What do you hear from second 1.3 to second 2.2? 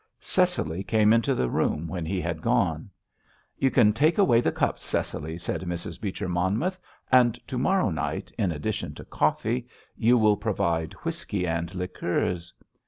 the room when he